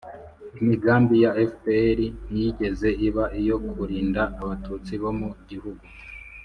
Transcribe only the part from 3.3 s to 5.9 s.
iyo kurinda abatutsi bo mu gihugu